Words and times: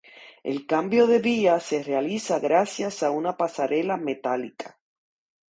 El 0.43 0.65
cambio 0.65 1.05
de 1.05 1.19
vía 1.19 1.59
se 1.59 1.83
realiza 1.83 2.39
gracias 2.39 3.03
a 3.03 3.11
una 3.11 3.37
pasarela 3.37 3.97
metálica. 3.97 4.79